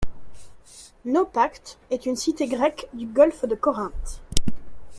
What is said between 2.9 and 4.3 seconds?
du golfe de Corinthe.